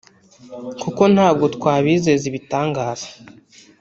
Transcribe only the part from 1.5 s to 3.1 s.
twabizeza ibitangaza